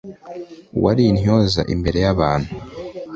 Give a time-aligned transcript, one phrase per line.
[0.77, 2.49] uwari intyoza imbere y'abantu